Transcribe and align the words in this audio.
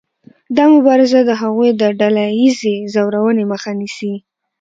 دا 0.55 0.65
مبارزه 0.75 1.19
د 1.25 1.31
هغوی 1.41 1.69
د 1.81 1.83
ډله 1.99 2.25
ایزې 2.39 2.75
ځورونې 2.93 3.43
مخه 3.51 3.71
نیسي. 3.79 4.13